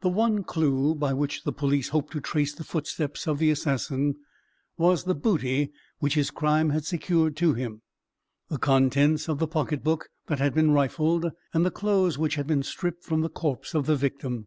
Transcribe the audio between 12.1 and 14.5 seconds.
which had been stripped from the corpse of the victim.